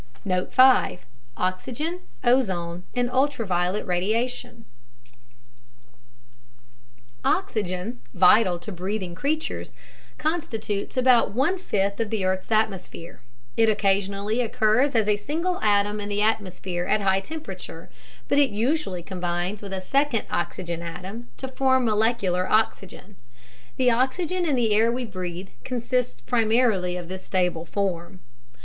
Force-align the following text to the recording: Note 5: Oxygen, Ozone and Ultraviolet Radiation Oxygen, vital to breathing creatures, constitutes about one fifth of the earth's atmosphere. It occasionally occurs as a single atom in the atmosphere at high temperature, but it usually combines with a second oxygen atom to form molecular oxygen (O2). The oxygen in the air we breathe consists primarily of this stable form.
Note 0.25 0.51
5: 0.51 1.05
Oxygen, 1.37 1.99
Ozone 2.23 2.81
and 2.95 3.07
Ultraviolet 3.11 3.85
Radiation 3.85 4.65
Oxygen, 7.23 8.01
vital 8.11 8.57
to 8.57 8.71
breathing 8.71 9.13
creatures, 9.13 9.73
constitutes 10.17 10.97
about 10.97 11.35
one 11.35 11.59
fifth 11.59 11.99
of 11.99 12.09
the 12.09 12.25
earth's 12.25 12.51
atmosphere. 12.51 13.21
It 13.55 13.69
occasionally 13.69 14.41
occurs 14.41 14.95
as 14.95 15.07
a 15.07 15.17
single 15.17 15.61
atom 15.61 15.99
in 16.01 16.09
the 16.09 16.23
atmosphere 16.23 16.85
at 16.87 17.01
high 17.01 17.19
temperature, 17.21 17.87
but 18.27 18.39
it 18.39 18.49
usually 18.49 19.03
combines 19.03 19.61
with 19.61 19.71
a 19.71 19.81
second 19.81 20.25
oxygen 20.31 20.81
atom 20.81 21.27
to 21.37 21.47
form 21.47 21.85
molecular 21.85 22.49
oxygen 22.49 23.11
(O2). 23.11 23.15
The 23.77 23.91
oxygen 23.91 24.45
in 24.47 24.55
the 24.55 24.73
air 24.73 24.91
we 24.91 25.05
breathe 25.05 25.49
consists 25.63 26.21
primarily 26.21 26.97
of 26.97 27.07
this 27.07 27.23
stable 27.23 27.65
form. 27.65 28.19